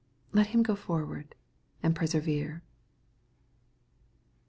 [0.31, 1.35] Let him go forward,
[1.83, 2.63] and persevere.